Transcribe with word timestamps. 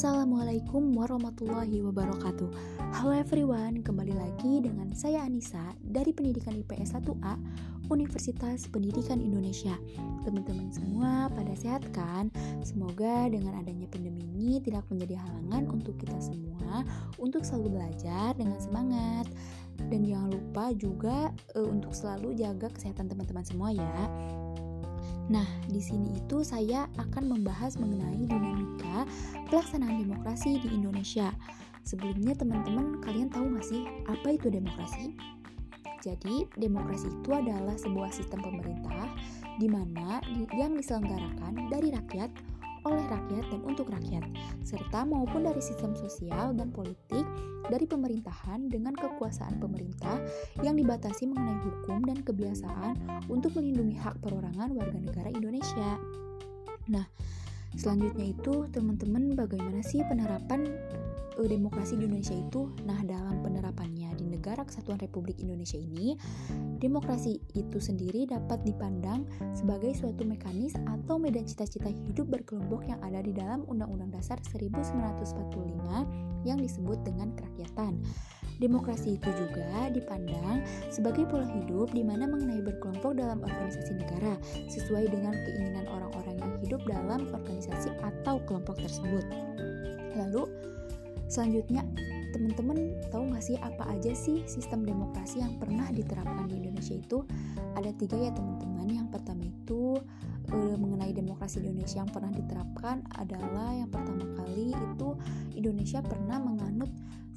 Assalamualaikum 0.00 0.96
warahmatullahi 0.96 1.84
wabarakatuh. 1.84 2.48
Halo 2.96 3.12
everyone, 3.12 3.84
kembali 3.84 4.16
lagi 4.16 4.64
dengan 4.64 4.96
saya 4.96 5.28
Anissa 5.28 5.76
dari 5.76 6.16
Pendidikan 6.16 6.56
IPS 6.56 6.96
1A 7.04 7.36
Universitas 7.92 8.64
Pendidikan 8.72 9.20
Indonesia. 9.20 9.76
Teman-teman 10.24 10.72
semua 10.72 11.28
pada 11.28 11.52
sehat 11.52 11.84
kan? 11.92 12.32
Semoga 12.64 13.28
dengan 13.28 13.60
adanya 13.60 13.84
pandemi 13.92 14.24
ini 14.24 14.56
tidak 14.64 14.88
menjadi 14.88 15.20
halangan 15.20 15.68
untuk 15.68 15.92
kita 16.00 16.16
semua 16.16 16.80
Untuk 17.20 17.44
selalu 17.44 17.76
belajar 17.76 18.32
dengan 18.40 18.56
semangat. 18.56 19.28
Dan 19.92 20.08
jangan 20.08 20.32
lupa 20.32 20.72
juga 20.80 21.28
uh, 21.52 21.68
untuk 21.68 21.92
selalu 21.92 22.40
jaga 22.40 22.72
kesehatan 22.72 23.04
teman-teman 23.04 23.44
semua 23.44 23.68
ya 23.68 24.08
Nah, 25.30 25.46
di 25.70 25.78
sini 25.78 26.18
itu 26.18 26.42
saya 26.42 26.90
akan 26.98 27.30
membahas 27.30 27.78
mengenai 27.78 28.26
dinamika 28.26 29.06
pelaksanaan 29.46 30.02
demokrasi 30.02 30.58
di 30.58 30.68
Indonesia. 30.74 31.30
Sebelumnya 31.86 32.34
teman-teman 32.36 32.98
kalian 33.00 33.30
tahu 33.30 33.54
nggak 33.54 33.66
sih 33.66 33.86
apa 34.10 34.34
itu 34.34 34.50
demokrasi? 34.50 35.14
Jadi, 36.00 36.48
demokrasi 36.56 37.12
itu 37.12 37.30
adalah 37.30 37.76
sebuah 37.76 38.10
sistem 38.10 38.40
pemerintah 38.40 39.12
di 39.60 39.68
mana 39.68 40.24
yang 40.56 40.72
diselenggarakan 40.72 41.68
dari 41.68 41.92
rakyat 41.92 42.32
oleh 42.88 43.04
rakyat 43.12 43.44
dan 43.52 43.60
untuk 43.68 43.92
rakyat, 43.92 44.24
serta 44.64 45.04
maupun 45.04 45.44
dari 45.44 45.60
sistem 45.60 45.92
sosial 45.92 46.56
dan 46.56 46.72
politik 46.72 47.24
dari 47.70 47.86
pemerintahan 47.86 48.66
dengan 48.66 48.92
kekuasaan 48.98 49.62
pemerintah 49.62 50.18
yang 50.66 50.74
dibatasi 50.74 51.30
mengenai 51.30 51.62
hukum 51.62 52.02
dan 52.02 52.18
kebiasaan 52.20 52.98
untuk 53.30 53.54
melindungi 53.56 53.96
hak 53.96 54.18
perorangan 54.18 54.74
warga 54.74 54.98
negara 54.98 55.30
Indonesia. 55.30 55.96
Nah, 56.90 57.06
selanjutnya 57.78 58.34
itu 58.34 58.66
teman-teman 58.74 59.38
bagaimana 59.38 59.78
sih 59.86 60.02
penerapan 60.10 60.66
uh, 61.38 61.46
demokrasi 61.46 61.94
di 61.96 62.10
Indonesia 62.10 62.34
itu. 62.34 62.68
Nah, 62.82 62.98
dalam 63.06 63.38
penerapannya 63.40 64.12
di 64.18 64.26
negara 64.26 64.66
kesatuan 64.66 64.98
Republik 64.98 65.38
Indonesia 65.38 65.78
ini, 65.78 66.18
demokrasi 66.80 67.44
itu 67.52 67.78
sendiri 67.78 68.24
dapat 68.24 68.64
dipandang 68.64 69.28
sebagai 69.52 69.92
suatu 69.92 70.24
mekanis 70.24 70.72
atau 70.88 71.20
medan 71.20 71.44
cita-cita 71.44 71.92
hidup 71.92 72.32
berkelompok 72.32 72.88
yang 72.88 72.96
ada 73.04 73.20
di 73.20 73.36
dalam 73.36 73.68
Undang-Undang 73.68 74.16
Dasar 74.16 74.40
1945 74.48 76.48
yang 76.48 76.56
disebut 76.56 76.98
dengan 77.04 77.36
kerakyatan. 77.36 78.00
Demokrasi 78.60 79.16
itu 79.16 79.30
juga 79.36 79.88
dipandang 79.92 80.64
sebagai 80.88 81.28
pola 81.28 81.48
hidup 81.48 81.92
di 81.92 82.04
mana 82.04 82.28
mengenai 82.28 82.64
berkelompok 82.64 83.16
dalam 83.16 83.44
organisasi 83.44 84.00
negara 84.00 84.36
sesuai 84.68 85.12
dengan 85.12 85.32
keinginan 85.32 85.84
orang-orang 85.88 86.36
yang 86.40 86.52
hidup 86.64 86.80
dalam 86.88 87.28
organisasi 87.32 87.92
atau 88.00 88.40
kelompok 88.44 88.76
tersebut. 88.80 89.24
Lalu, 90.16 90.44
Selanjutnya, 91.30 91.86
teman-teman 92.30 92.96
tahu 93.10 93.30
nggak 93.30 93.44
sih 93.44 93.56
apa 93.60 93.86
aja 93.90 94.14
sih 94.14 94.42
sistem 94.46 94.86
demokrasi 94.86 95.42
yang 95.42 95.58
pernah 95.58 95.90
diterapkan 95.90 96.46
di 96.46 96.62
Indonesia 96.62 96.94
itu? 96.96 97.26
Ada 97.76 97.90
tiga 97.98 98.16
ya 98.18 98.30
teman-teman. 98.34 98.86
Yang 98.90 99.08
pertama 99.14 99.42
itu 99.46 99.98
e, 100.50 100.58
mengenai 100.78 101.12
demokrasi 101.14 101.62
Indonesia 101.62 102.02
yang 102.02 102.10
pernah 102.10 102.32
diterapkan 102.34 103.06
adalah 103.18 103.74
yang 103.74 103.90
pertama 103.90 104.24
kali 104.38 104.74
itu 104.74 105.08
Indonesia 105.54 106.00
pernah 106.02 106.38
menganut 106.42 106.90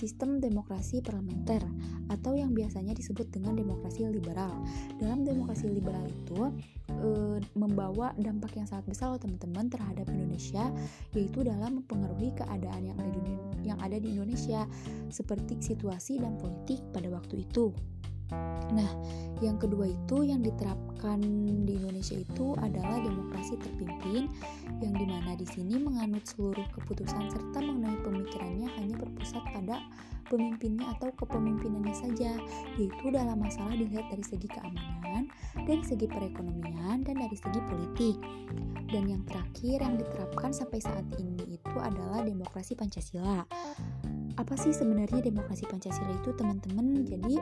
sistem 0.00 0.40
demokrasi 0.40 1.04
parlementer 1.04 1.60
atau 2.08 2.32
yang 2.32 2.56
biasanya 2.56 2.96
disebut 2.96 3.28
dengan 3.28 3.52
demokrasi 3.52 4.08
liberal. 4.08 4.64
Dalam 4.96 5.26
demokrasi 5.26 5.68
liberal 5.68 6.08
itu 6.08 6.48
e, 6.88 7.08
membawa 7.52 8.16
dampak 8.16 8.56
yang 8.56 8.64
sangat 8.64 8.88
besar 8.88 9.12
loh 9.12 9.20
teman-teman 9.20 9.68
terhadap 9.68 10.08
Indonesia 10.08 10.72
yaitu 11.12 11.44
dalam 11.44 11.84
mempengaruhi 11.84 12.32
keadaan 12.32 12.88
yang 12.88 12.96
ada 12.96 13.10
di 13.12 13.34
yang 13.60 13.78
ada 13.78 13.96
di 14.00 14.16
Indonesia 14.16 14.64
seperti 15.10 15.58
situasi 15.58 16.22
dan 16.22 16.38
politik 16.38 16.80
pada 16.94 17.10
waktu 17.10 17.44
itu. 17.44 17.74
Nah, 18.70 18.90
yang 19.42 19.58
kedua 19.58 19.90
itu 19.90 20.22
yang 20.22 20.38
diterapkan 20.46 21.18
di 21.66 21.74
Indonesia 21.74 22.14
itu 22.14 22.54
adalah 22.62 23.02
demokrasi 23.02 23.58
terpimpin 23.58 24.30
yang 24.78 24.94
di 24.94 25.06
mana 25.08 25.34
di 25.34 25.42
sini 25.50 25.82
menganut 25.82 26.22
seluruh 26.22 26.62
keputusan 26.78 27.26
serta 27.26 27.58
mengenai 27.58 27.98
pemikirannya 28.06 28.68
hanya 28.78 28.94
berpusat 29.02 29.42
pada 29.50 29.82
pemimpinnya 30.30 30.94
atau 30.94 31.10
kepemimpinannya 31.18 31.90
saja, 31.90 32.38
yaitu 32.78 33.10
dalam 33.10 33.42
masalah 33.42 33.74
dilihat 33.74 34.06
dari 34.14 34.22
segi 34.22 34.46
keamanan, 34.46 35.26
dari 35.66 35.82
segi 35.82 36.06
perekonomian, 36.06 37.02
dan 37.02 37.18
dari 37.18 37.34
segi 37.34 37.58
politik. 37.66 38.16
Dan 38.94 39.10
yang 39.10 39.22
terakhir 39.26 39.82
yang 39.82 39.98
diterapkan 39.98 40.54
sampai 40.54 40.78
saat 40.78 41.02
ini 41.18 41.58
itu 41.58 41.76
adalah 41.82 42.22
demokrasi 42.22 42.78
Pancasila. 42.78 43.42
Apa 44.40 44.56
sih 44.56 44.72
sebenarnya 44.72 45.20
demokrasi 45.20 45.68
Pancasila 45.68 46.16
itu, 46.16 46.32
teman-teman? 46.32 47.04
Jadi, 47.04 47.36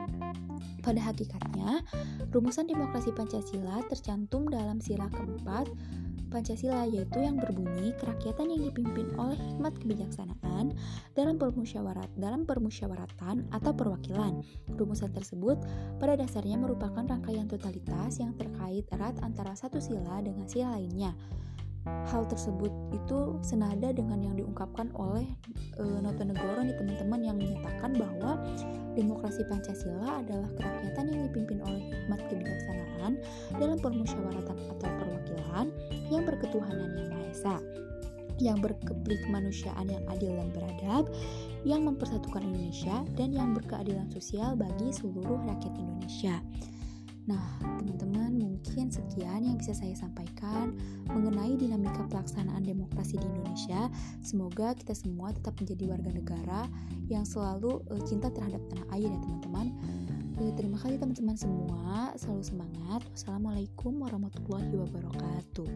pada 0.83 0.99
hakikatnya, 0.99 1.79
rumusan 2.35 2.67
demokrasi 2.67 3.15
Pancasila 3.15 3.79
tercantum 3.87 4.51
dalam 4.51 4.83
sila 4.83 5.07
keempat 5.07 5.71
Pancasila 6.29 6.85
yaitu 6.85 7.25
yang 7.25 7.41
berbunyi 7.41 7.89
kerakyatan 7.97 8.53
yang 8.53 8.61
dipimpin 8.69 9.09
oleh 9.17 9.33
hikmat 9.33 9.73
kebijaksanaan 9.81 10.77
dalam 11.17 11.41
permusyawarat 11.41 12.05
dalam 12.13 12.45
permusyawaratan 12.45 13.49
atau 13.49 13.71
perwakilan. 13.73 14.45
Rumusan 14.77 15.09
tersebut 15.09 15.57
pada 15.97 16.13
dasarnya 16.13 16.61
merupakan 16.61 17.01
rangkaian 17.01 17.49
totalitas 17.49 18.21
yang 18.21 18.37
terkait 18.37 18.85
erat 18.93 19.17
antara 19.25 19.57
satu 19.57 19.81
sila 19.81 20.21
dengan 20.21 20.45
sila 20.45 20.77
lainnya. 20.77 21.17
Hal 21.87 22.25
tersebut 22.27 22.73
itu 22.91 23.37
senada 23.39 23.93
dengan 23.93 24.19
yang 24.19 24.35
diungkapkan 24.35 24.91
oleh 24.97 25.25
e, 25.79 25.83
Noto 25.83 26.25
Negoro 26.25 26.59
nih 26.65 26.75
teman-teman 26.75 27.21
yang 27.23 27.37
menyatakan 27.39 27.95
bahwa 27.95 28.41
demokrasi 28.97 29.45
Pancasila 29.47 30.19
adalah 30.19 30.49
kerakyatan 30.59 31.05
yang 31.07 31.21
dipimpin 31.31 31.59
oleh 31.63 31.81
hikmat 31.93 32.19
kebijaksanaan 32.27 33.11
dalam 33.55 33.77
permusyawaratan 33.79 34.57
atau 34.75 34.89
perwakilan 34.99 35.65
yang 36.11 36.23
berketuhanan 36.27 36.89
yang 36.97 37.07
Maha 37.13 37.25
Esa 37.31 37.55
yang 38.39 38.63
berkeplik 38.63 39.19
kemanusiaan 39.27 39.91
yang 39.91 40.03
adil 40.07 40.31
dan 40.31 40.49
beradab, 40.55 41.11
yang 41.67 41.83
mempersatukan 41.83 42.39
Indonesia, 42.39 43.03
dan 43.19 43.35
yang 43.35 43.51
berkeadilan 43.51 44.07
sosial 44.15 44.55
bagi 44.55 44.95
seluruh 44.95 45.43
rakyat 45.43 45.75
Indonesia. 45.75 46.39
Nah, 47.27 47.59
teman-teman, 47.81 48.37
mungkin 48.39 48.87
sekian 48.91 49.43
yang 49.43 49.57
bisa 49.59 49.75
saya 49.75 49.93
sampaikan 49.97 50.75
mengenai 51.11 51.57
dinamika 51.59 52.07
pelaksanaan 52.07 52.63
demokrasi 52.63 53.19
di 53.19 53.25
Indonesia. 53.27 53.91
Semoga 54.23 54.75
kita 54.77 54.95
semua 54.95 55.35
tetap 55.35 55.57
menjadi 55.59 55.89
warga 55.89 56.11
negara 56.13 56.61
yang 57.11 57.27
selalu 57.27 57.81
uh, 57.91 58.01
cinta 58.07 58.31
terhadap 58.31 58.61
tanah 58.71 58.87
air 58.95 59.09
ya, 59.09 59.19
teman-teman. 59.19 59.67
Uh, 60.39 60.51
terima 60.55 60.77
kasih 60.79 60.97
teman-teman 60.97 61.37
semua, 61.37 62.13
selalu 62.15 62.43
semangat. 62.45 63.01
Wassalamualaikum 63.13 63.93
warahmatullahi 63.99 64.73
wabarakatuh. 64.73 65.69